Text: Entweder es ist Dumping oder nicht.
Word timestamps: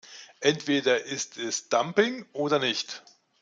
Entweder 0.39 1.05
es 1.05 1.25
ist 1.37 1.71
Dumping 1.71 2.25
oder 2.33 2.57
nicht. 2.57 3.03